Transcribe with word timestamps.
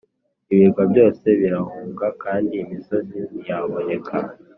Ibirwa 0.53 0.83
byose 0.91 1.25
birahunga 1.41 2.05
kandi 2.23 2.53
imisozi 2.63 3.17
ntiyaboneka. 3.29 4.15